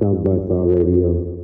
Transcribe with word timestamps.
South 0.00 0.24
by 0.24 0.34
South 0.48 0.74
Radio. 0.74 1.43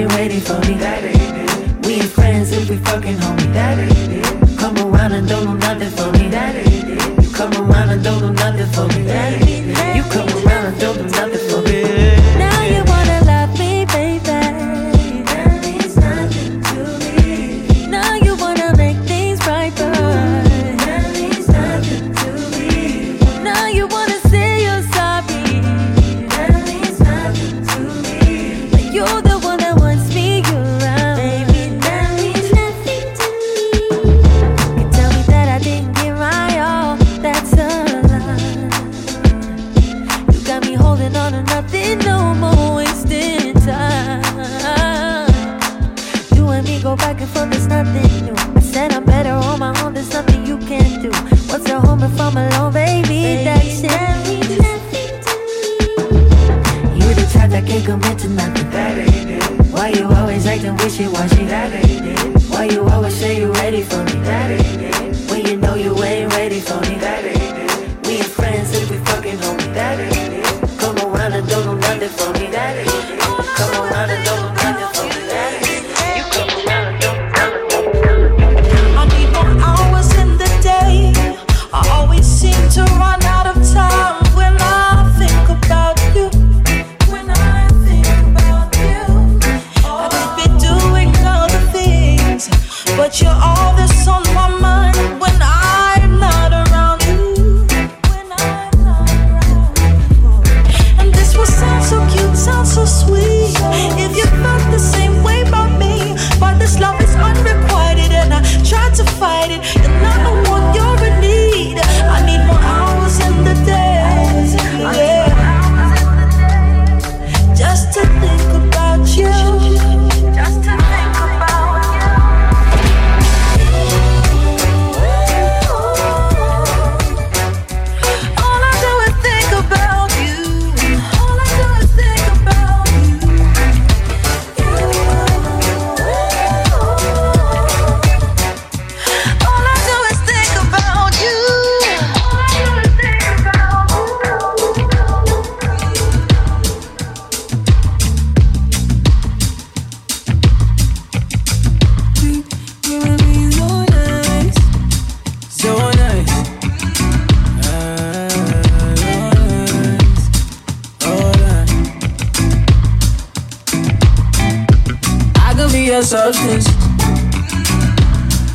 been 0.00 0.16
waiting 0.16 0.40
for 0.40 0.58
me. 0.60 0.74
We 1.86 1.94
ain't 1.94 2.10
friends 2.10 2.52
if 2.52 2.70
we 2.70 2.76
fucking 2.76 3.16
homie. 3.16 4.56
Come 4.58 4.76
around 4.78 5.12
and 5.12 5.28
don't 5.28 5.44
know 5.44 5.54
nothing 5.54 5.90
for 5.90 6.10
me. 6.12 6.69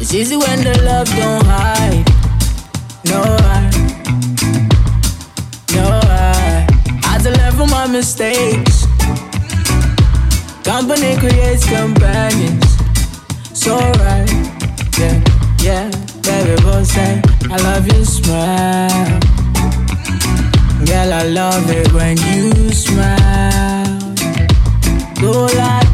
It's 0.08 0.14
easy 0.14 0.38
when 0.38 0.64
the 0.64 0.80
love 0.84 1.08
don't 1.16 1.44
hide. 1.48 2.06
No, 3.10 3.24
I, 3.26 3.72
no, 5.74 6.00
I. 6.04 6.68
Had 7.02 7.24
to 7.24 7.32
learn 7.32 7.54
from 7.54 7.72
my 7.72 7.88
mistakes. 7.88 8.86
Company 10.64 11.18
creates 11.18 11.68
companions. 11.68 12.70
So 13.52 13.78
right, 13.78 14.30
yeah, 15.00 15.24
yeah. 15.64 15.90
Baby, 16.22 16.62
boy, 16.62 16.84
say 16.84 17.20
I 17.50 17.58
love 17.64 17.88
your 17.88 18.06
smile. 18.06 19.20
Girl, 20.86 21.14
I 21.14 21.24
love 21.24 21.68
it 21.72 21.92
when 21.94 22.16
you 22.18 22.70
smile. 22.70 24.14
Go 25.20 25.48
like, 25.58 25.85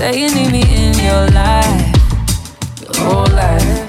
Say 0.00 0.18
you 0.18 0.34
need 0.34 0.50
me 0.50 0.62
in 0.62 0.94
your 0.94 1.26
life. 1.36 1.92
Your 2.80 3.04
whole 3.04 3.32
life. 3.36 3.84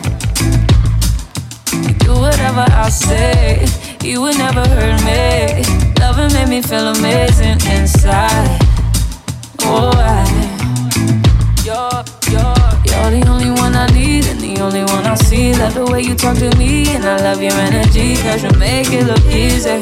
You 1.71 1.93
do 2.03 2.11
whatever 2.19 2.65
I 2.67 2.89
say. 2.89 3.65
You 4.03 4.19
would 4.19 4.37
never 4.37 4.67
hurt 4.75 4.99
me. 5.07 5.63
Loving 6.01 6.33
made 6.33 6.49
me 6.49 6.61
feel 6.61 6.89
amazing 6.89 7.61
inside. 7.71 8.59
Oh, 9.61 9.93
I. 9.95 10.27
You're, 11.63 12.03
you're, 12.27 12.59
you're 12.91 13.11
the 13.15 13.23
only 13.29 13.51
one 13.51 13.73
I 13.73 13.87
need 13.93 14.25
and 14.25 14.41
the 14.41 14.59
only 14.59 14.83
one 14.83 15.05
I 15.05 15.15
see. 15.15 15.53
Love 15.53 15.75
the 15.75 15.85
way 15.85 16.01
you 16.01 16.13
talk 16.13 16.35
to 16.39 16.53
me, 16.57 16.93
and 16.93 17.05
I 17.05 17.21
love 17.21 17.41
your 17.41 17.53
energy. 17.53 18.17
Cause 18.17 18.43
you 18.43 18.51
make 18.59 18.91
it 18.91 19.05
look 19.05 19.25
easy. 19.27 19.79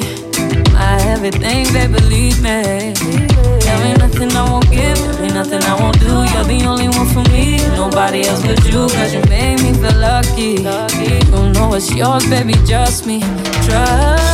My 0.74 1.02
everything, 1.10 1.74
baby, 1.74 1.92
believe 1.92 2.40
me. 2.44 3.49
There 3.70 3.86
ain't 3.86 4.00
nothing 4.00 4.32
I 4.34 4.50
won't 4.50 4.70
give, 4.72 4.98
there 4.98 5.24
ain't 5.26 5.36
nothing 5.36 5.64
I 5.64 5.76
won't 5.80 6.00
do. 6.00 6.14
You're 6.32 6.48
the 6.54 6.66
only 6.66 6.90
one 6.90 7.08
for 7.14 7.24
me, 7.32 7.58
nobody 7.78 8.26
else 8.28 8.42
but 8.42 8.66
you. 8.66 8.90
Cause 8.90 9.14
you 9.14 9.22
made 9.30 9.62
me 9.62 9.74
feel 9.74 9.98
lucky. 10.00 10.66
You 11.06 11.54
know 11.54 11.74
it's 11.76 11.94
yours, 11.94 12.26
baby, 12.28 12.54
just 12.66 13.06
me. 13.06 13.20
Trust 13.66 14.29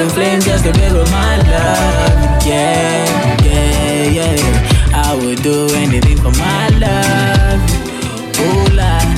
in 0.00 0.08
flames 0.10 0.44
just 0.44 0.64
to 0.64 0.72
be 0.72 0.80
with 0.92 1.10
my 1.10 1.36
love, 1.38 2.46
yeah, 2.46 3.04
yeah, 3.42 4.04
yeah. 4.18 4.36
I 4.94 5.14
would 5.14 5.42
do 5.42 5.68
anything 5.74 6.16
for 6.18 6.30
my 6.30 6.68
love, 6.84 7.60
oh 8.44 8.66
Lord. 8.78 9.08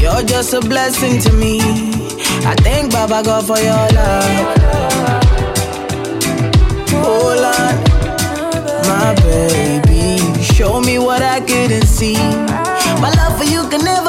You're 0.00 0.24
just 0.26 0.54
a 0.54 0.60
blessing 0.60 1.20
to 1.20 1.32
me. 1.32 1.60
I 2.50 2.54
thank 2.64 2.92
Baba 2.92 3.22
God 3.22 3.46
for 3.46 3.58
your 3.58 3.86
love. 3.98 4.56
Oh 6.92 7.34
Lord, 7.44 7.76
my 8.88 9.14
baby, 9.22 10.18
show 10.42 10.80
me 10.80 10.98
what 10.98 11.22
I 11.22 11.40
couldn't 11.40 11.86
see. 11.86 12.16
My 13.00 13.10
love 13.16 13.38
for 13.38 13.44
you 13.44 13.68
can 13.68 13.84
never 13.84 13.99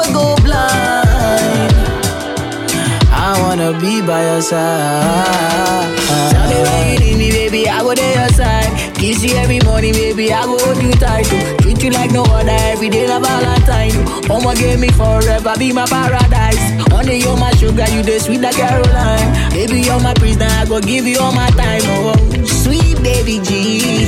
wanna 3.62 3.80
be 3.80 4.02
by 4.06 4.22
your 4.24 4.40
side. 4.42 5.96
Tell 6.30 6.48
me 6.48 6.62
when 6.62 6.92
you 6.92 6.98
need 6.98 7.18
me, 7.18 7.30
baby, 7.30 7.68
I 7.68 7.80
go 7.80 7.94
to 7.94 8.02
your 8.02 8.28
side. 8.30 8.94
Kiss 8.94 9.22
you 9.22 9.34
every 9.36 9.60
morning, 9.60 9.92
baby, 9.92 10.32
I 10.32 10.44
go 10.44 10.58
hold 10.58 10.82
you 10.82 10.92
tight. 10.92 11.26
oh. 11.30 11.56
Treat 11.60 11.82
you 11.82 11.90
like 11.90 12.10
no 12.10 12.22
other 12.24 12.50
every 12.72 12.88
day, 12.88 13.06
na 13.06 13.20
Valentine. 13.20 13.92
oh. 14.30 14.36
Oma 14.36 14.54
give 14.54 14.80
me 14.80 14.88
forever, 14.90 15.54
be 15.58 15.72
my 15.72 15.86
paradise. 15.86 16.62
Only 16.92 17.18
you're 17.18 17.36
my 17.36 17.52
sugar, 17.52 17.86
you 17.90 18.02
the 18.02 18.18
sweet 18.20 18.40
like 18.40 18.56
Caroline. 18.56 19.50
Baby, 19.50 19.80
you're 19.82 20.00
my 20.00 20.14
prisoner, 20.14 20.46
I 20.48 20.64
go 20.66 20.80
give 20.80 21.06
you 21.06 21.18
all 21.20 21.32
my 21.32 21.50
time. 21.50 21.82
Oh. 21.84 22.44
sweet 22.46 23.00
baby 23.02 23.40
G. 23.42 24.06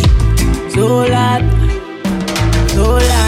So 0.74 1.06
loud, 1.06 1.42
so 2.70 2.82
loud. 2.82 3.23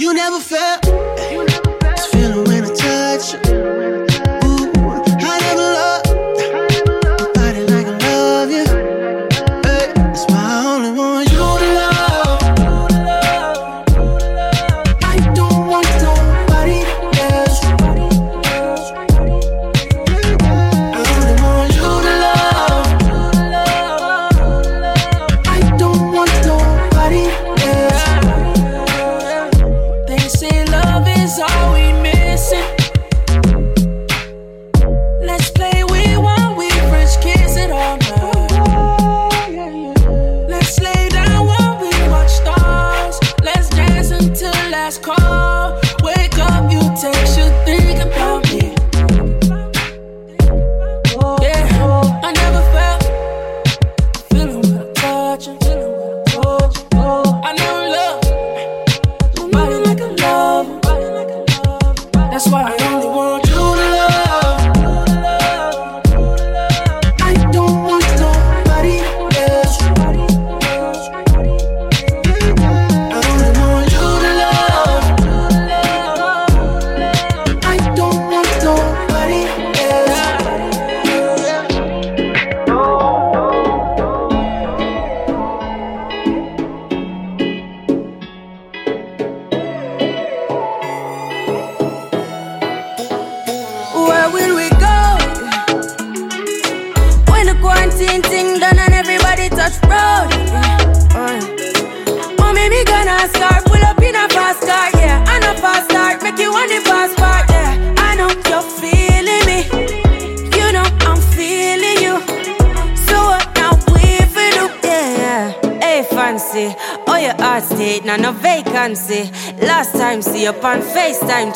You 0.00 0.14
never 0.14 0.40
felt 0.40 1.09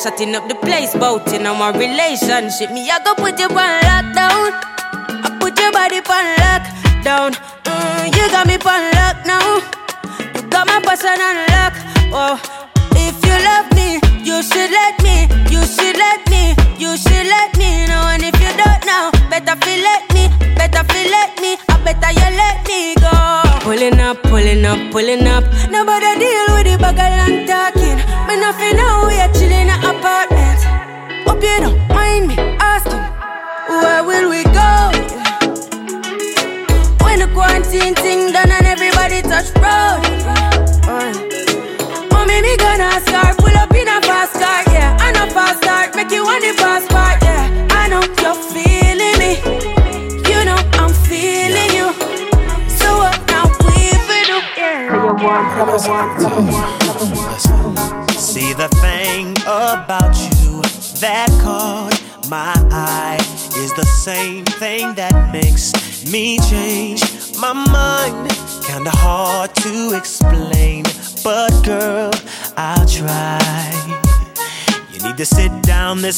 chatting 0.05 0.35
up 0.35 0.47
the 0.47 0.53
place, 0.53 0.93
boating 0.93 1.47
on 1.47 1.57
my 1.57 1.71
relationship. 1.71 2.69
Me, 2.69 2.87
I 2.91 2.99
go 3.03 3.15
put 3.15 3.39
you 3.39 3.47
on 3.47 3.74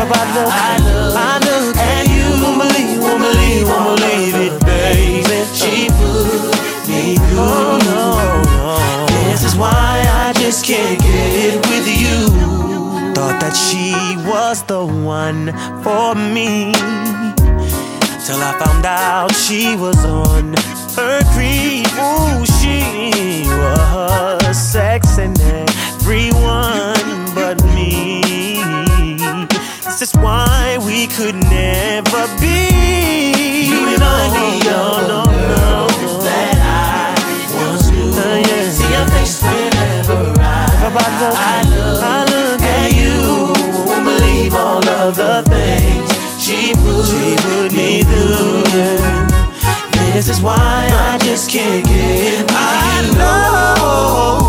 I, 0.00 0.06
I, 0.06 0.78
look, 0.78 1.14
I 1.14 1.38
look, 1.44 1.76
and 1.76 2.08
you 2.08 2.24
won't 2.42 2.58
believe, 2.58 3.00
won't 3.02 3.20
believe, 3.20 3.68
won't 3.68 4.00
believe 4.00 4.34
it, 4.34 4.64
baby. 4.64 5.44
She 5.52 5.88
put 5.92 6.56
me 6.88 7.16
through. 7.16 7.84
Oh, 7.92 9.06
this 9.28 9.44
is 9.44 9.54
why 9.56 10.02
I 10.08 10.32
just 10.36 10.64
can't 10.64 10.98
get 10.98 11.32
it 11.52 11.66
with 11.68 11.86
you. 11.86 13.12
Thought 13.14 13.40
that 13.42 13.54
she 13.54 13.92
was 14.26 14.62
the 14.62 14.86
one 14.86 15.52
for 15.82 16.14
me. 16.14 16.72
Till 18.24 18.40
I 18.40 18.56
found 18.58 18.86
out 18.86 19.34
she 19.34 19.76
was 19.76 20.02
on 20.06 20.54
her 20.96 21.20
creep. 21.34 21.92
Ooh, 22.00 22.46
she 22.56 23.44
was 23.44 23.89
could 31.20 31.36
never 31.50 32.24
be. 32.40 33.66
You 33.68 33.98
I, 34.00 34.58
no, 34.64 35.04
no, 35.06 35.22
no, 35.24 35.86
that 36.24 36.56
I 36.56 37.12
once 37.60 37.90
knew. 37.90 38.08
Uh, 38.08 38.40
yeah. 38.40 38.70
See 38.70 38.88
your 38.88 39.06
face 39.12 39.42
whenever 39.42 40.32
I, 40.40 40.64
I 40.80 41.28
I 41.36 41.68
look, 41.68 42.02
I 42.02 42.24
look 42.24 42.62
at 42.62 42.92
you. 42.96 43.52
Won't 43.84 44.04
believe 44.06 44.54
all 44.54 44.88
of 44.88 45.14
the 45.14 45.44
things 45.52 46.08
she 46.42 46.72
put, 46.80 47.04
she 47.04 47.36
put 47.44 47.70
me 47.76 48.02
through. 48.02 48.64
This 50.14 50.30
is 50.30 50.40
why 50.40 50.88
I 50.90 51.18
just 51.18 51.50
can't 51.50 51.84
get. 51.84 52.46
I 52.48 53.12
know. 53.18 54.39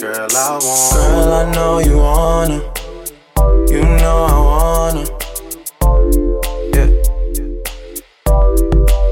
Girl, 0.00 0.28
I 0.34 0.58
want. 0.62 0.92
Girl, 0.94 1.32
I 1.32 1.44
know 1.52 1.78
you 1.78 1.96
wanna, 1.98 2.60
you 3.70 3.82
know 3.82 4.26
I 4.28 4.38
wanna. 4.50 5.04
Yeah, 6.74 6.90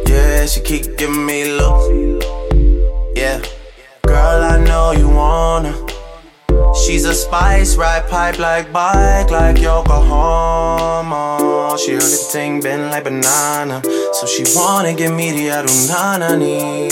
yeah, 0.09 0.47
she 0.47 0.61
keep 0.61 0.97
giving 0.97 1.25
me 1.27 1.53
looks. 1.59 1.87
Yeah, 3.17 3.41
girl, 4.07 4.43
I 4.43 4.59
know 4.65 4.93
you 4.93 5.09
wanna. 5.09 5.73
She's 6.75 7.05
a 7.05 7.15
spice, 7.15 7.77
ride 7.77 8.09
pipe 8.09 8.39
like 8.39 8.73
bike, 8.73 9.31
like 9.31 9.59
Yokohama. 9.61 11.39
She 11.79 11.93
heard 11.93 12.03
the 12.03 12.17
thing 12.33 12.61
bend 12.61 12.91
like 12.91 13.05
banana, 13.05 13.83
so 14.13 14.27
she 14.27 14.45
wanna 14.57 14.95
give 14.95 15.13
me 15.15 15.31
the 15.33 15.49
adunana 15.49 16.37
ni. 16.39 16.91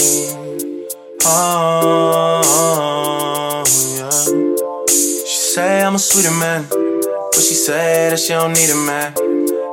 Oh, 1.23 1.81
oh, 1.85 2.43
oh. 2.45 3.50
She 3.71 5.37
say 5.55 5.83
I'm 5.83 5.95
a 5.95 5.99
sweeter 5.99 6.33
man, 6.33 6.67
but 6.69 7.41
she 7.41 7.55
say 7.55 8.11
that 8.11 8.19
she 8.19 8.31
don't 8.33 8.53
need 8.53 8.69
a 8.69 8.75
man. 8.75 9.15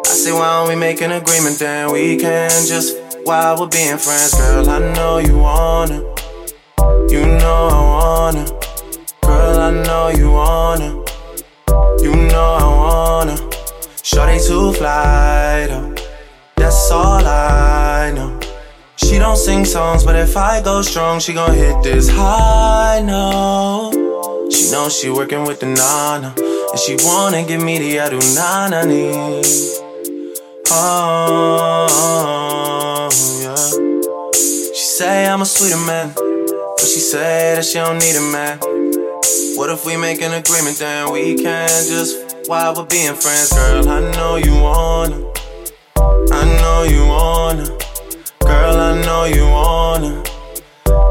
I 0.05 0.10
say 0.10 0.31
why 0.31 0.60
don't 0.60 0.69
we 0.69 0.75
make 0.75 1.01
an 1.01 1.13
agreement 1.13 1.57
then 1.57 1.91
we 1.91 2.15
can 2.17 2.51
just 2.67 2.95
while 3.25 3.60
we're 3.60 3.67
being 3.67 3.97
friends, 3.97 4.36
girl. 4.36 4.69
I 4.69 4.93
know 4.93 5.17
you 5.17 5.39
wanna, 5.39 5.97
you 7.10 7.25
know 7.25 7.69
I 7.71 7.81
wanna. 7.97 8.45
Girl, 9.21 9.60
I 9.60 9.71
know 9.71 10.10
you 10.10 10.29
wanna. 10.29 11.03
You 12.03 12.15
know 12.31 12.57
I 12.62 12.67
wanna. 12.83 13.36
Shorty 14.03 14.38
too 14.39 14.73
fly, 14.73 15.65
though. 15.69 15.95
That's 16.55 16.91
all 16.91 17.25
I. 17.25 17.66
She 18.97 19.19
don't 19.19 19.38
sing 19.38 19.63
songs, 19.63 20.03
but 20.03 20.15
if 20.15 20.36
I 20.36 20.60
go 20.60 20.81
strong, 20.81 21.19
she 21.19 21.33
gon' 21.33 21.53
hit 21.53 21.83
this 21.83 22.10
high 22.10 22.99
note. 23.05 23.93
She 24.51 24.71
knows 24.71 24.97
she 24.97 25.12
working 25.12 25.43
with 25.45 25.60
the 25.60 25.67
nana, 25.67 26.33
and 26.36 26.79
she 26.79 26.97
wanna 27.05 27.43
give 27.45 27.62
me 27.62 27.77
the 27.77 27.97
adu 27.97 28.19
nana. 28.33 28.81
Oh, 30.71 31.88
yeah. 33.43 33.55
She 34.73 34.86
say 34.97 35.27
I'm 35.27 35.41
a 35.43 35.45
sweeter 35.45 35.77
man, 35.77 36.13
but 36.15 36.79
she 36.79 36.99
say 36.99 37.53
that 37.55 37.65
she 37.65 37.77
don't 37.77 37.99
need 37.99 38.15
a 38.15 38.21
man. 38.21 38.57
What 39.57 39.69
if 39.69 39.86
we 39.86 39.95
make 39.95 40.23
an 40.23 40.33
agreement, 40.33 40.77
then 40.79 41.12
we 41.12 41.36
can 41.36 41.69
just 41.69 42.47
while 42.47 42.73
we're 42.75 42.86
being 42.86 43.13
friends, 43.13 43.53
girl? 43.53 43.88
I 43.88 43.99
know 44.12 44.38
you 44.38 44.60
wanna, 44.60 45.21
I 46.31 46.45
know 46.62 46.81
you 46.83 47.05
wanna. 47.05 47.76
I 47.76 47.76
know 49.17 49.25
you 49.25 49.45
wanna, 49.47 50.23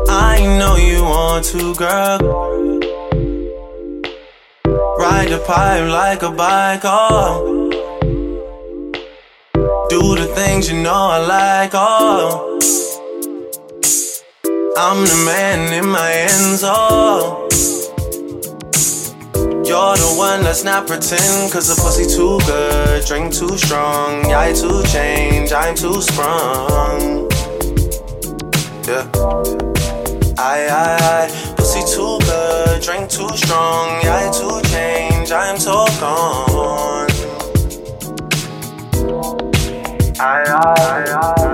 I 0.08 0.38
know 0.58 0.76
you 0.76 1.02
want 1.02 1.44
to, 1.46 1.74
girl. 1.74 2.18
Ride 4.98 5.30
the 5.30 5.42
pipe 5.44 5.88
like 5.88 6.22
a 6.22 6.30
bike, 6.30 6.82
oh. 6.84 7.68
Do 9.88 10.00
the 10.14 10.28
things 10.36 10.70
you 10.70 10.80
know 10.82 11.02
I 11.16 11.18
like, 11.34 11.70
oh. 11.74 12.58
I'm 14.78 15.00
the 15.04 15.18
man 15.26 15.72
in 15.72 15.88
my 15.88 16.12
ends, 16.12 16.62
oh. 16.64 17.48
You're 19.68 19.96
the 19.96 20.14
one 20.16 20.44
let's 20.44 20.62
not 20.62 20.86
pretend, 20.86 21.52
cause 21.52 21.66
the 21.66 21.76
pussy 21.82 22.06
too 22.06 22.38
good, 22.46 23.04
drink 23.04 23.34
too 23.34 23.58
strong. 23.58 24.32
I 24.32 24.52
too 24.52 24.84
change, 24.94 25.50
I'm 25.50 25.74
too 25.74 26.00
sprung. 26.00 27.26
Yeah. 28.86 29.10
I, 30.38 30.68
I, 30.70 30.96
I, 31.00 31.54
pussy 31.56 31.80
too 31.92 32.20
good, 32.20 32.82
drink 32.82 33.10
too 33.10 33.28
strong. 33.36 33.98
I 34.04 34.30
too 34.30 34.60
change, 34.70 35.32
I'm 35.32 35.58
so 35.58 35.86
gone. 35.98 37.10
I, 40.20 40.44
I, 40.46 41.42
I, 41.42 41.45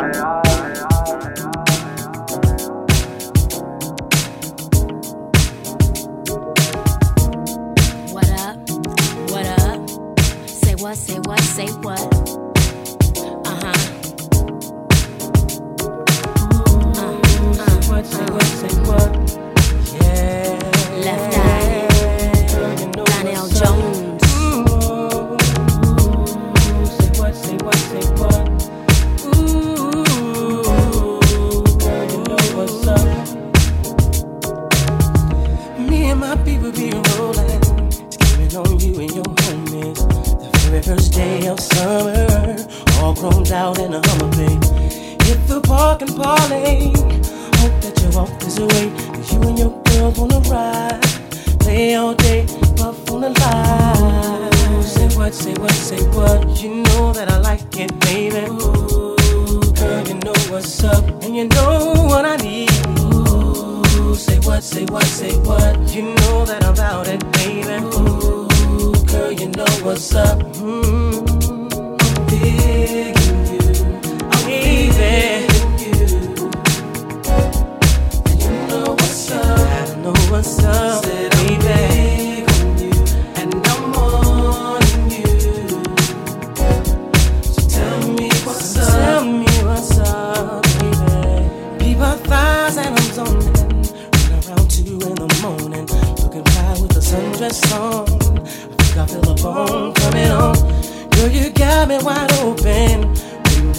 I've 101.83 102.05
wide 102.05 102.33
open. 102.35 103.03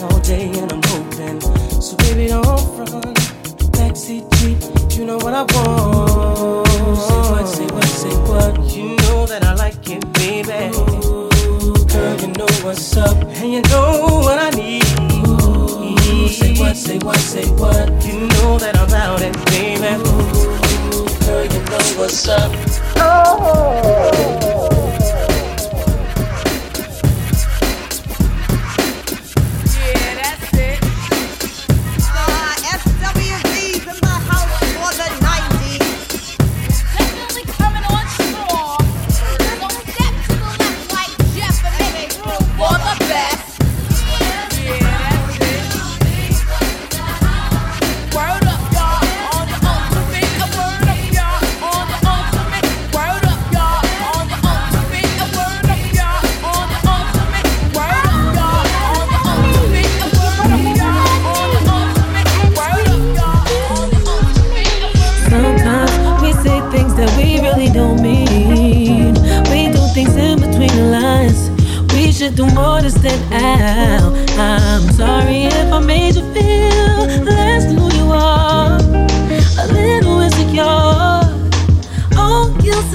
All 0.03 0.19
day 0.19 0.51
and 0.51 0.72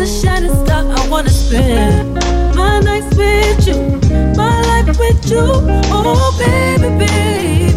a 0.00 0.06
shining 0.06 0.54
star. 0.64 0.84
I 0.86 1.08
wanna 1.08 1.30
spend 1.30 2.14
my 2.54 2.78
nights 2.80 3.16
with 3.16 3.66
you, 3.66 4.00
my 4.36 4.60
life 4.62 4.98
with 4.98 5.30
you. 5.30 5.42
Oh, 5.90 6.34
baby, 6.38 6.88
baby. 6.98 7.72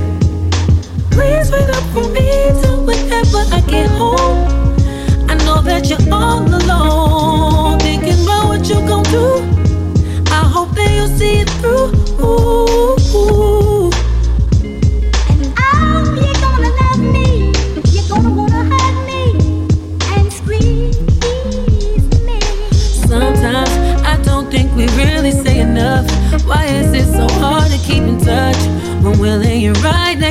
Please 1.09 1.51
wait 1.51 1.69
up 1.69 1.83
for 1.93 2.07
me 2.09 2.27
till 2.61 2.85
whenever 2.85 3.43
I 3.57 3.61
get 3.67 3.89
home. 3.91 4.47
I 5.29 5.35
know 5.45 5.61
that 5.61 5.89
you're 5.89 6.13
all 6.13 6.41
alone. 6.41 6.60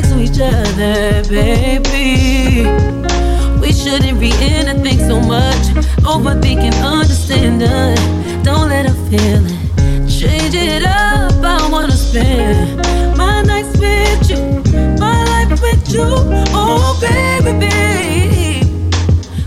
next 0.00 0.12
to 0.12 0.20
each 0.20 0.40
other, 0.40 1.22
baby. 1.28 2.64
We 3.60 3.72
shouldn't 3.72 4.18
be 4.18 4.30
in 4.30 4.68
a 4.68 4.74
thing 4.82 4.98
so 4.98 5.20
much. 5.20 5.64
Overthinking, 6.12 6.74
understanding. 6.82 8.42
Don't 8.42 8.68
let 8.68 8.86
a 8.86 8.94
feeling. 9.08 9.58
Change 10.08 10.54
it 10.54 10.84
up. 10.84 11.32
I 11.44 11.68
wanna 11.70 11.92
spend 11.92 12.78
my 13.16 13.42
nights 13.42 13.76
with 13.78 14.30
you, 14.30 14.40
my 14.98 15.24
life 15.32 15.60
with 15.60 15.92
you. 15.92 16.06
Oh, 16.54 16.98
baby, 17.00 17.52
baby. 17.58 18.60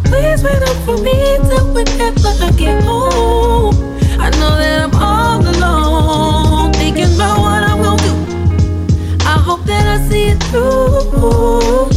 Please 0.06 0.44
wait 0.44 0.62
up 0.62 0.78
for 0.86 0.98
me 0.98 1.38
till 1.48 1.74
whenever 1.74 2.32
I 2.46 2.52
get 2.58 2.84
home. 2.84 3.73
oh. 11.26 11.93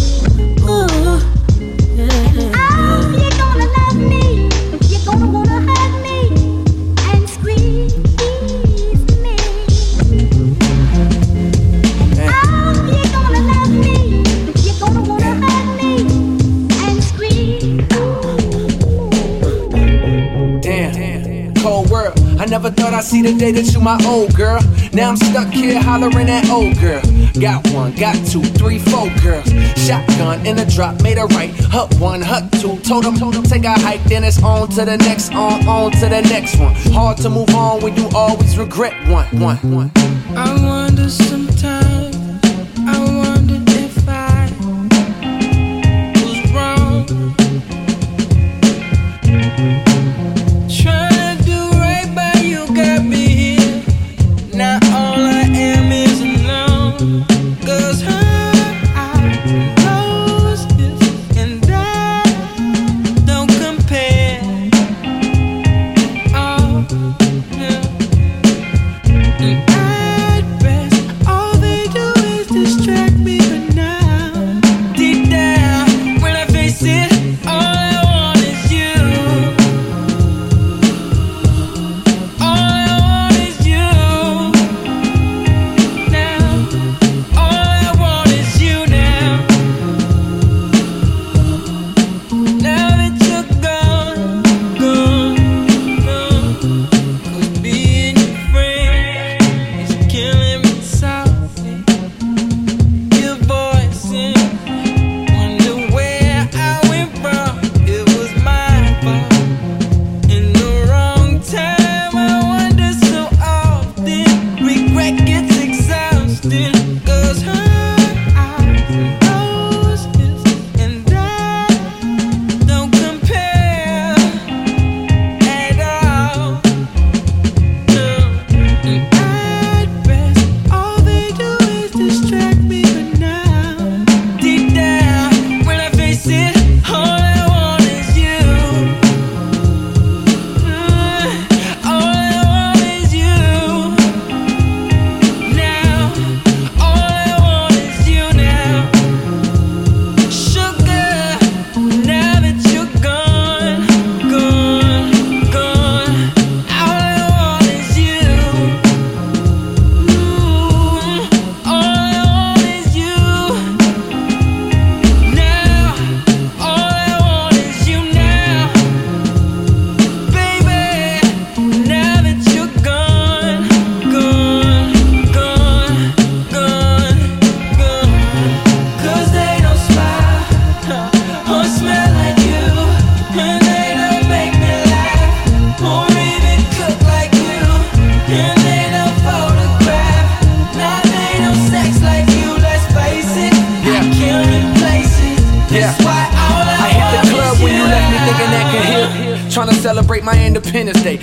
I 22.97 23.03
see 23.03 23.21
the 23.21 23.35
day 23.35 23.53
that 23.53 23.75
you 23.75 23.81
my 23.83 24.03
old 24.07 24.35
girl. 24.35 24.59
Now 24.95 25.11
I'm 25.11 25.19
stuck 25.19 25.53
here 25.53 25.79
hollering 25.79 26.31
at 26.31 26.49
old 26.49 26.81
girl. 26.81 27.03
Got 27.39 27.69
one, 27.75 27.93
got 27.95 28.17
two, 28.27 28.43
three, 28.57 28.79
four 28.79 29.11
girls. 29.21 29.53
Shotgun 29.77 30.47
in 30.47 30.59
a 30.59 30.65
drop, 30.65 31.03
made 31.03 31.19
a 31.19 31.27
right. 31.37 31.51
Hut 31.69 31.95
one, 32.01 32.23
hut 32.23 32.51
two. 32.53 32.79
Told 32.89 33.05
them, 33.05 33.15
told 33.17 33.35
them, 33.35 33.43
take 33.43 33.65
a 33.65 33.79
hike. 33.79 34.03
Then 34.05 34.25
it's 34.25 34.43
on 34.43 34.71
to 34.71 34.87
the 34.87 34.97
next, 34.97 35.31
on, 35.35 35.69
on 35.69 35.93
to 35.93 36.09
the 36.09 36.23
next 36.23 36.59
one. 36.59 36.75
Hard 36.95 37.19
to 37.19 37.29
move 37.29 37.51
on 37.51 37.83
when 37.83 37.95
you 37.97 38.09
always 38.15 38.57
regret 38.57 38.95
one, 39.11 39.27
one, 39.39 39.59
one. 39.71 39.93
I 40.35 40.57
wonder 40.65 41.11
some 41.11 41.46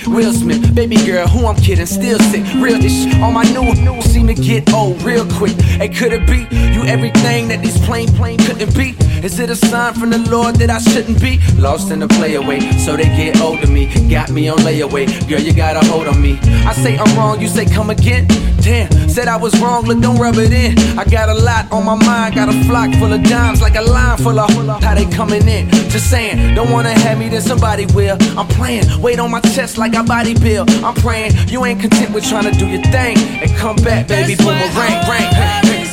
Will 0.08 0.34
Smith, 0.34 0.63
baby 0.74 0.96
girl, 1.06 1.28
who 1.28 1.46
I'm 1.46 1.56
kidding, 1.56 1.86
still 1.86 2.20
sick. 2.20 2.44
Real 2.56 2.84
ish 2.84 3.14
on 3.16 3.34
my 3.34 3.44
new, 3.44 3.74
new 3.84 4.02
seem 4.02 4.28
to 4.28 4.34
get 4.34 4.72
old 4.74 5.02
real 5.04 5.26
quick. 5.34 5.54
Hey, 5.80 5.90
could 5.90 6.14
it 6.14 6.26
be 6.28 6.48
you 6.74 6.84
everything 6.86 7.48
that 7.50 7.62
these 7.62 7.80
plain 7.86 8.08
plain 8.10 8.40
couldn't 8.40 8.76
be? 8.76 8.96
Is 9.24 9.40
it 9.40 9.50
a 9.50 9.56
sign 9.56 9.94
from 9.94 10.10
the 10.10 10.20
Lord 10.30 10.56
that 10.58 10.70
I 10.70 10.80
shouldn't 10.80 11.22
be? 11.22 11.40
Lost 11.58 11.92
in 11.92 12.00
the 12.00 12.08
playaway, 12.08 12.60
so 12.80 12.98
they 12.98 13.06
get 13.06 13.38
hold 13.38 13.64
of 13.64 13.70
me. 13.70 13.86
Got 14.10 14.32
me 14.32 14.50
on 14.50 14.58
layaway, 14.60 15.08
girl, 15.30 15.40
you 15.40 15.54
got 15.54 15.82
a 15.82 15.88
hold 15.88 16.08
on 16.08 16.22
me. 16.22 16.40
I 16.66 16.74
say 16.74 16.98
I'm 16.98 17.18
wrong, 17.18 17.40
you 17.40 17.48
say 17.48 17.66
come 17.66 17.90
again. 17.90 18.28
Damn, 18.62 18.92
said 19.10 19.28
I 19.28 19.36
was 19.38 19.60
wrong, 19.60 19.86
look, 19.86 20.00
don't 20.02 20.18
rub 20.18 20.36
it 20.38 20.54
in. 20.54 20.78
I 20.98 21.04
got 21.06 21.30
a 21.30 21.34
lot 21.34 21.72
on 21.72 21.86
my 21.86 21.96
mind, 21.96 22.36
got 22.36 22.50
a 22.50 22.64
flock 22.64 22.94
full 22.96 23.12
of 23.12 23.22
dimes, 23.24 23.62
like 23.62 23.76
a 23.76 23.82
line 23.82 24.18
full 24.18 24.40
of 24.40 24.50
how 24.82 24.96
they 24.96 25.06
coming 25.06 25.48
in. 25.48 25.70
Just 25.90 26.10
saying, 26.10 26.56
don't 26.56 26.72
wanna 26.72 26.92
have 26.92 27.18
me, 27.18 27.30
then 27.30 27.42
somebody 27.42 27.86
will. 27.88 28.18
I'm 28.38 28.48
playing, 28.48 28.86
weight 29.02 29.20
on 29.20 29.32
my 29.32 29.42
chest 29.42 29.78
like 29.78 29.96
a 29.96 30.04
body 30.04 30.34
bill. 30.66 30.86
I'm 30.86 30.96
praying, 30.96 31.34
you 31.48 31.66
ain't 31.66 31.82
content 31.82 32.14
with 32.14 32.28
trying 32.28 32.52
to 32.52 32.58
do 32.58 32.68
your 32.68 32.82
thing. 32.84 33.18
And 33.42 33.52
come 33.58 33.76
back, 33.78 34.08
baby, 34.08 34.36
boomerang, 34.36 35.10
ring, 35.10 35.30
ring. 35.72 35.93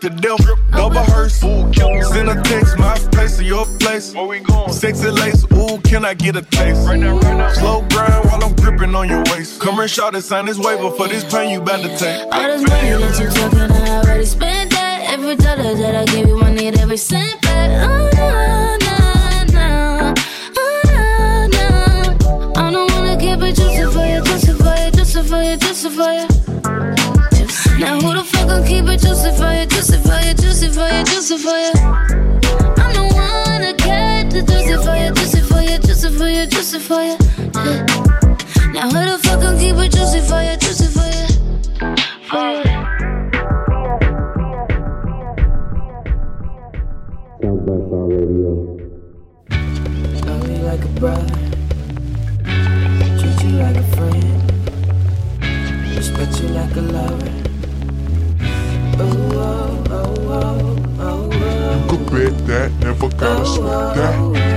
to 0.00 0.08
them. 0.08 0.36
Double 0.70 0.98
oh, 0.98 1.02
hearse, 1.02 1.34
send 1.34 2.28
a 2.28 2.40
text, 2.42 2.78
my 2.78 2.94
place 3.12 3.36
to 3.36 3.44
your 3.44 3.66
place. 3.78 4.14
Where 4.14 4.26
we? 4.26 4.44
Sexy 4.72 5.10
lace, 5.10 5.44
ooh, 5.52 5.78
can 5.82 6.04
I 6.04 6.14
get 6.14 6.36
a 6.36 6.42
taste? 6.42 6.86
Now. 6.86 7.52
Slow 7.52 7.86
grind 7.90 8.24
while 8.26 8.44
I'm 8.44 8.54
gripping 8.56 8.94
on 8.94 9.08
your 9.08 9.22
waist. 9.30 9.60
Come 9.60 9.78
and 9.78 9.90
shout 9.90 10.14
and 10.14 10.24
sign 10.24 10.46
this 10.46 10.58
waiver 10.58 10.90
for 10.92 11.08
this 11.08 11.24
pain 11.32 11.50
you 11.50 11.60
bout 11.60 11.82
to 11.82 11.96
take. 11.96 12.22
All 12.32 12.42
this 12.42 12.62
money 12.68 12.90
that 12.90 13.20
you 13.20 13.28
talking, 13.28 13.70
I 13.70 13.98
already 13.98 14.24
spent 14.24 14.70
that. 14.70 15.12
Every 15.12 15.36
dollar 15.36 15.74
that 15.74 15.94
I 15.94 16.04
gave 16.06 16.28
you, 16.28 16.40
I 16.40 16.52
need 16.52 16.78
every 16.78 16.96
cent 16.96 17.39
for 30.80 30.88
you, 30.88 31.04
juice 31.04 31.28
for 31.44 31.58
you. 31.64 31.72
I'm 32.80 32.92
the 32.96 33.04
one 33.12 33.60
that 33.60 33.76
kept 33.76 34.32
the 34.32 34.40
juicy 34.48 34.76
for 34.84 34.96
you, 34.96 35.10
juicy 35.12 35.40
for 35.50 35.60
you, 35.60 35.76
juicy 35.78 36.08
for 36.18 36.28
you, 36.28 36.46
juicy 36.46 36.78
for 36.78 37.02
you. 37.02 37.16
Yeah. 37.54 37.84
Now 38.72 38.88
who 38.88 39.00
the 39.10 39.16
fuck 39.22 39.40
gon' 39.42 39.58
keep 39.58 39.76
it 39.76 39.92
juicy 39.92 40.20
for 40.20 40.40
you, 40.40 40.56
juicy 40.56 40.88
for 40.96 41.08
you, 41.16 41.26
for 42.30 42.46
you? 42.56 42.70
On 47.42 48.08
radio. 48.08 48.52
Love 50.24 50.42
me 50.48 50.56
like 50.70 50.84
a 50.84 50.92
brother, 51.00 51.38
treat 53.18 53.38
you 53.44 53.52
like 53.60 53.76
a 53.76 53.86
friend, 53.94 54.28
respect 55.94 56.40
you 56.40 56.48
like 56.48 56.76
a 56.76 56.80
lover. 56.80 57.49
You 59.00 59.06
could 61.88 62.04
bet 62.10 62.34
that, 62.46 62.70
never 62.80 63.08
gotta 63.08 63.46
sweat 63.46 63.94
that. 63.96 64.14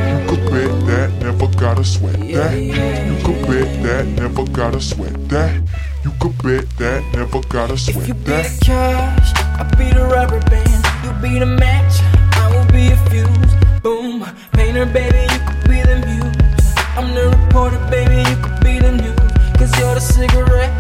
You 0.09 0.27
could 0.27 0.43
bet 0.51 0.85
that, 0.87 1.09
never 1.21 1.47
gotta 1.47 1.83
sweat 1.85 2.19
that. 2.19 2.53
You 2.59 3.15
could 3.23 3.47
bet 3.47 3.83
that, 3.83 4.05
never 4.05 4.43
gotta 4.45 4.81
sweat 4.81 5.29
that. 5.29 5.61
You 6.03 6.11
could 6.19 6.37
bet 6.43 6.69
that, 6.77 7.03
never 7.13 7.39
gotta 7.47 7.77
sweat 7.77 7.95
that. 7.95 8.03
If 8.03 8.07
you 8.07 8.15
be 8.15 8.65
cash, 8.65 9.31
I 9.37 9.63
be 9.77 9.93
the 9.93 10.03
rubber 10.05 10.41
band. 10.49 10.85
You 11.05 11.13
be 11.21 11.39
the 11.39 11.45
match, 11.45 12.01
I 12.35 12.51
will 12.53 12.67
be 12.73 12.91
a 12.91 12.97
fuse. 13.09 13.53
Boom, 13.81 14.25
painter, 14.51 14.85
baby, 14.85 15.21
you 15.31 15.39
could 15.39 15.63
be 15.69 15.81
the 15.81 16.03
muse. 16.05 16.75
I'm 16.97 17.15
the 17.15 17.29
reporter, 17.29 17.79
baby, 17.89 18.29
you 18.29 18.35
could 18.43 18.59
be 18.61 18.79
the 18.79 18.91
news. 18.91 19.79
You're 19.79 19.95
the 19.95 20.01
cigarette, 20.01 20.73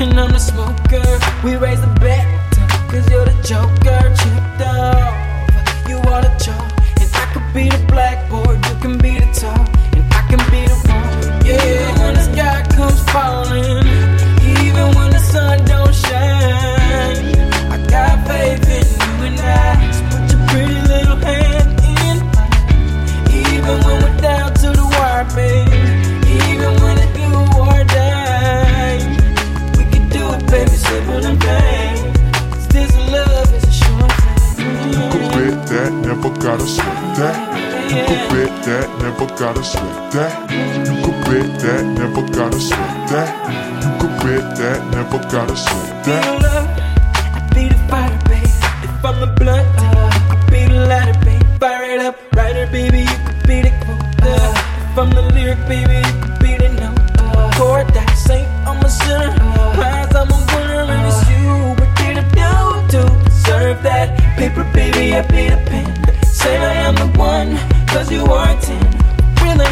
and 0.00 0.18
I'm 0.18 0.32
the 0.32 0.38
smoker. 0.38 1.20
We 1.44 1.56
raise 1.56 1.80
the 1.82 1.88
bet 2.00 2.45
cause 2.88 3.08
you're 3.10 3.24
the 3.24 3.36
joker. 3.42 4.02
Chipped 4.20 4.62
off, 4.66 5.88
you 5.88 5.96
are 6.12 6.22
the 6.22 6.32
chalk. 6.42 6.72
And 7.00 7.10
I 7.14 7.24
could 7.32 7.48
be 7.54 7.68
the 7.68 7.82
blackboard, 7.88 8.58
you 8.66 8.74
can 8.80 8.98
be 8.98 9.18
the 9.18 9.28
top. 9.32 9.68
And 9.94 10.04
I 10.12 10.20
can 10.30 10.42
be 10.50 10.62
the 10.70 10.78
one, 10.88 11.46
yeah. 11.46 11.98
When 12.00 12.14
the 12.14 12.24
sky 12.32 12.62
comes 12.76 13.00
falling, 13.10 13.86
even 14.64 14.86
when 14.96 15.10
the 15.10 15.18
sun 15.18 15.64
don't 15.64 15.94
shine. 15.94 17.16
I 17.74 17.76
got 17.88 18.26
faith 18.26 18.68
in 18.78 18.86
you 19.02 19.12
and 19.28 19.40
I. 19.40 19.90
So 19.92 20.02
put 20.10 20.24
your 20.32 20.42
pretty 20.48 20.78
little 20.92 21.16
hand 21.16 21.68
in 21.94 22.16
mine. 22.34 22.54
Even 23.30 23.76
when 23.84 23.96
we're 24.02 24.20
down 24.20 24.54
to 24.54 24.68
the 24.70 24.84
wire, 24.84 25.24
babe. 25.34 25.75
Gotta 36.46 36.64
sweat 36.64 37.16
that. 37.18 37.36
You 37.90 37.98
could 38.06 38.22
bet 38.30 38.64
that, 38.66 38.86
never 39.02 39.26
gotta 39.34 39.64
sweat 39.64 40.12
that. 40.12 40.32
You 40.86 40.94
could 41.02 41.18
bet 41.26 41.60
that, 41.60 41.84
never 41.98 42.22
gotta 42.30 42.60
sweat 42.60 43.08
that. 43.10 43.30
You 43.82 43.90
could 43.98 44.14
bet 44.22 44.56
that, 44.56 44.78
never 44.94 45.18
gotta 45.26 45.56
sweat 45.56 46.04
Be 46.06 46.12
that. 46.12 46.22
the 46.22 46.34
love, 46.46 46.68
I 47.34 47.40
be 47.52 47.66
the 47.66 47.78
fighter, 47.90 48.20
babe. 48.30 48.46
If 48.86 49.04
I'm 49.04 49.18
the 49.18 49.26
blunt, 49.38 49.66
you 49.82 49.90
could 50.30 50.46
be 50.52 50.60
the 50.72 50.86
lighter, 50.86 51.18
babe. 51.26 51.42
Fire 51.58 51.82
it 51.94 52.00
up, 52.06 52.16
writer, 52.36 52.66
baby, 52.70 53.00
you 53.00 53.18
could 53.26 53.42
be 53.48 53.56
the 53.66 53.72
quote. 53.82 54.06
Uh, 54.22 54.54
if 54.86 54.98
I'm 55.02 55.10
the 55.10 55.22
lyric, 55.34 55.58
baby, 55.66 55.98
you 55.98 56.14
could 56.22 56.38
be 56.38 56.52
the 56.62 56.68
note. 56.78 57.02
Uh, 57.18 57.50
chord 57.58 57.88
that 57.90 58.14
saint, 58.14 58.46
I'm 58.68 58.78
a 58.86 58.88
sinner. 58.88 59.34
Prize, 59.74 60.14
I'm 60.14 60.30
a 60.30 60.38
winner, 60.54 60.94
and 60.94 61.02
it's 61.10 61.26
you. 61.26 61.74
What 61.74 61.90
did 61.98 62.22
I 62.22 62.24
do 62.38 62.86
to 62.94 63.24
deserve 63.24 63.82
that? 63.82 64.14
Paper, 64.38 64.62
baby, 64.72 65.12
I 65.12 65.22
be 65.26 65.50
the 65.50 65.58
pen. 65.66 66.15
Say 66.46 66.58
I'm 66.58 66.94
the 66.94 67.08
one, 67.18 67.58
cause 67.88 68.08
you 68.08 68.24
are 68.24 68.48
a 68.48 68.60
10. 68.60 68.78
Really 69.42 69.66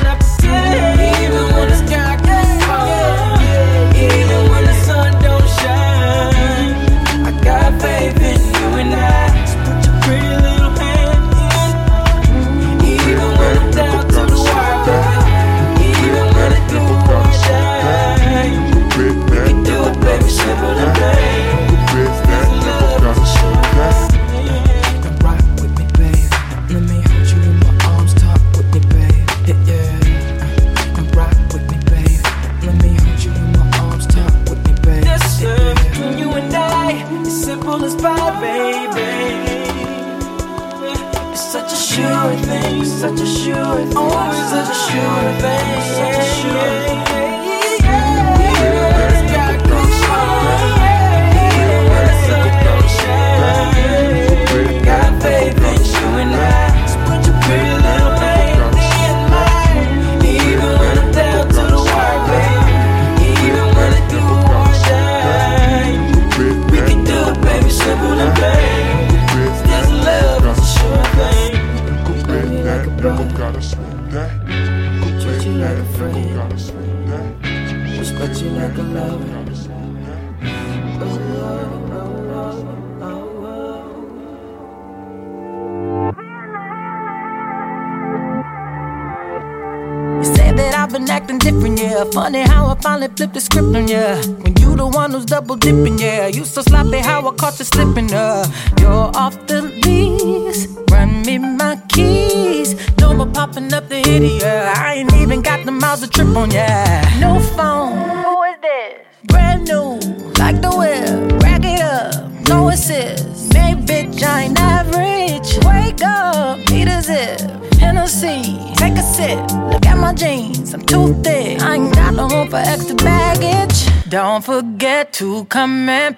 flipped 93.16 93.34
the 93.34 93.40
script 93.40 93.74
on 93.76 93.88
ya. 93.88 94.16
When 94.42 94.56
you 94.56 94.76
the 94.76 94.86
one 94.86 95.12
who's 95.12 95.24
double 95.24 95.56
dipping, 95.56 95.98
yeah. 95.98 96.26
You 96.26 96.44
so 96.44 96.62
sloppy 96.62 96.98
how 96.98 97.26
I 97.28 97.34
caught 97.34 97.58
you 97.58 97.64
slipping, 97.64 98.03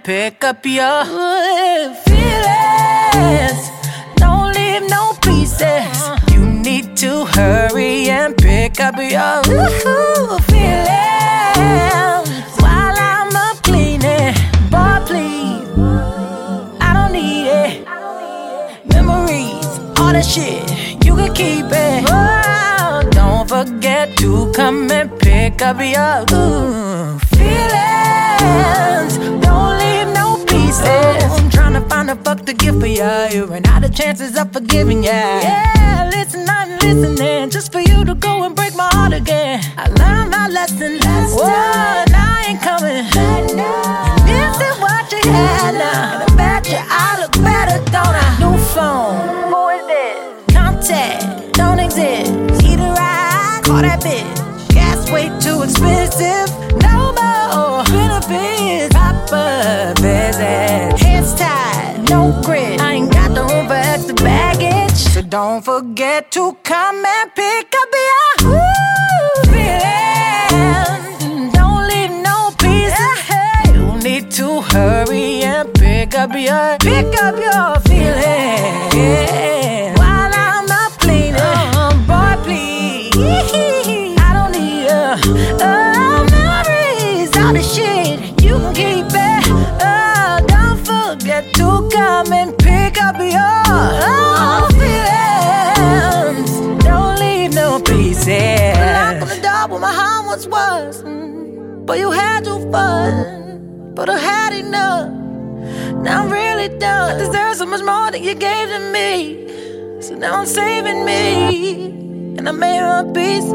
pick 0.07 0.45
up 0.45 0.65
your 0.65 1.05
feelings. 2.07 3.61
Don't 4.15 4.55
leave 4.55 4.89
no 4.89 5.15
pieces. 5.21 6.11
You 6.31 6.47
need 6.47 6.97
to 6.99 7.25
hurry 7.25 8.09
and 8.09 8.37
pick 8.37 8.79
up 8.79 8.95
your 8.99 9.43
feelings 10.47 10.87
while 12.63 12.97
I'm 13.11 13.35
up 13.35 13.61
cleaning. 13.65 14.33
Boy, 14.71 14.97
please, 15.09 15.67
I 16.81 16.91
don't 16.95 17.13
need 17.13 17.49
it. 17.49 17.85
Memories, 18.95 19.67
all 19.99 20.13
that 20.13 20.25
shit, 20.25 20.71
you 21.05 21.17
can 21.17 21.35
keep 21.35 21.67
it. 21.67 22.05
Oh, 22.09 23.03
don't 23.11 23.49
forget 23.49 24.17
to 24.19 24.53
come 24.53 24.89
and 24.93 25.11
pick 25.19 25.61
up 25.63 25.81
your 25.81 26.25
ooh, 26.33 26.86
for 32.81 32.87
ya. 32.87 33.27
You 33.33 33.47
ran 33.47 33.67
out 33.67 33.85
of 33.85 33.95
chances 33.95 34.37
of 34.37 34.53
forgiving 34.53 35.03
ya. 35.05 35.11
Yeah, 35.11 36.11
listen, 36.13 36.49
I'm 36.49 36.71
listening 36.79 37.51
just 37.51 37.73
for 37.73 37.81
you 37.81 38.05
to 38.05 38.15
go 38.15 38.45
and 38.45 38.55
break 38.55 38.75
my 38.75 38.89
heart 38.93 39.13
again. 39.13 39.61
I 39.77 39.89
learned 39.89 40.31
my 40.31 40.49
lesson 40.49 40.99
last 40.99 41.39
time. 41.39 42.09
I 42.15 42.45
ain't 42.49 42.61
coming. 42.61 43.05
This 44.27 44.57
is 44.69 44.77
what 44.81 45.13
you 45.13 45.31
had 45.31 45.75
now. 45.75 46.21
And 46.21 46.33
I 46.33 46.37
bet 46.37 46.69
you 46.71 46.79
I 46.81 47.19
look 47.21 47.33
better, 47.43 47.79
don't 47.91 48.17
I? 48.25 48.39
New 48.41 48.59
phone. 48.75 49.17
Who 49.53 49.69
is 49.77 49.87
this? 49.87 50.55
Contact. 50.55 51.55
Don't 51.55 51.79
exist. 51.79 52.33
Either 52.65 52.95
I 52.99 53.61
call 53.65 53.83
that 53.83 54.01
bitch. 54.03 54.36
Don't 65.29 65.65
forget 65.65 66.31
to 66.31 66.57
come 66.63 67.05
and 67.05 67.35
pick 67.35 67.75
up 67.75 67.89
your 68.09 68.37
feelings. 69.47 71.19
Don't 71.53 71.89
leave 71.89 72.11
no 72.23 72.53
pieces. 72.59 73.29
You 73.75 73.99
need 74.03 74.31
to 74.33 74.61
hurry 74.61 75.43
and 75.43 75.75
pick 75.75 76.15
up 76.15 76.33
your 76.33 76.79
pick 76.79 77.21
up 77.21 77.37
your 77.37 77.81
But 101.87 102.01
you 102.01 102.11
had 102.11 102.45
your 102.45 102.61
fun, 102.73 103.95
but 103.95 104.11
I 104.11 104.19
had 104.19 104.53
enough. 104.53 105.09
Now 106.03 106.25
I'm 106.25 106.33
really 106.33 106.69
done. 106.79 107.15
I 107.15 107.19
deserve 107.19 107.57
so 107.57 107.67
much 107.67 107.83
more 107.83 108.11
than 108.11 108.25
you 108.25 108.35
gave 108.35 108.69
to 108.71 108.81
me. 108.93 109.47
So 110.03 110.17
now 110.17 110.35
I'm 110.41 110.47
saving 110.47 111.05
me, 111.05 112.37
and 112.37 112.49
I 112.49 112.51
made 112.51 112.81
my 112.81 113.05
peace. 113.15 113.49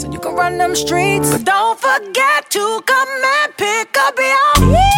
So 0.00 0.08
you 0.12 0.20
can 0.20 0.36
run 0.36 0.58
them 0.58 0.76
streets, 0.76 1.32
but 1.32 1.44
don't 1.44 1.78
forget 1.80 2.48
to 2.50 2.82
come 2.86 3.08
and 3.08 3.56
pick 3.56 3.98
up 3.98 4.16
your 4.16 4.54
feelings. 4.54 4.90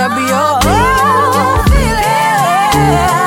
Pick 0.00 0.10
up 0.10 0.64
your 0.64 1.64
feelings. 1.68 3.19